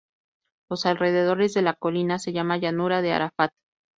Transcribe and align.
Los 0.71 0.87
alrededores 0.87 1.53
de 1.53 1.61
la 1.61 1.75
colina 1.75 2.17
se 2.17 2.33
llama 2.33 2.57
llanura 2.57 3.03
de 3.03 3.13
Arafat. 3.13 3.51